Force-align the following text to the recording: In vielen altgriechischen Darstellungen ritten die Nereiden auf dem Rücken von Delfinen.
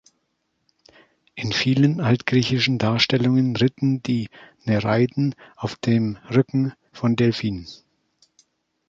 In 1.35 1.53
vielen 1.53 2.01
altgriechischen 2.01 2.79
Darstellungen 2.79 3.55
ritten 3.55 4.01
die 4.01 4.29
Nereiden 4.63 5.35
auf 5.55 5.75
dem 5.75 6.17
Rücken 6.31 6.73
von 6.91 7.15
Delfinen. 7.15 7.67